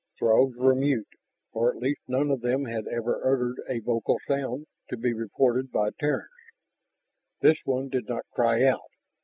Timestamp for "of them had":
2.31-2.87